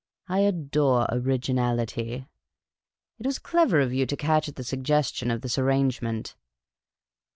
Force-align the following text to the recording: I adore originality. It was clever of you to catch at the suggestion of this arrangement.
I 0.27 0.39
adore 0.39 1.05
originality. 1.11 2.25
It 3.19 3.25
was 3.27 3.37
clever 3.37 3.79
of 3.79 3.93
you 3.93 4.07
to 4.07 4.17
catch 4.17 4.49
at 4.49 4.55
the 4.55 4.63
suggestion 4.63 5.29
of 5.29 5.41
this 5.41 5.59
arrangement. 5.59 6.35